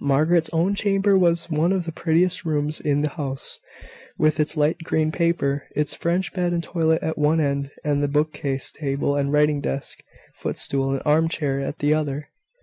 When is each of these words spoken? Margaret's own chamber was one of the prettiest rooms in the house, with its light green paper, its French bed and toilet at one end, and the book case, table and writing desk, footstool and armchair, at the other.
Margaret's 0.00 0.48
own 0.54 0.74
chamber 0.74 1.18
was 1.18 1.50
one 1.50 1.72
of 1.74 1.84
the 1.84 1.92
prettiest 1.92 2.46
rooms 2.46 2.80
in 2.80 3.02
the 3.02 3.10
house, 3.20 3.58
with 4.16 4.40
its 4.40 4.56
light 4.56 4.78
green 4.82 5.12
paper, 5.12 5.64
its 5.76 5.94
French 5.94 6.32
bed 6.32 6.54
and 6.54 6.64
toilet 6.64 7.02
at 7.02 7.18
one 7.18 7.38
end, 7.38 7.70
and 7.84 8.02
the 8.02 8.08
book 8.08 8.32
case, 8.32 8.70
table 8.70 9.14
and 9.14 9.30
writing 9.30 9.60
desk, 9.60 10.02
footstool 10.36 10.92
and 10.94 11.02
armchair, 11.04 11.60
at 11.60 11.80
the 11.80 11.92
other. 11.92 12.30